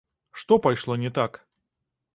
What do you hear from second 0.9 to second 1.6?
не так?